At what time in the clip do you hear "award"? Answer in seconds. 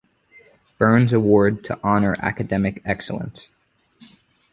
1.13-1.63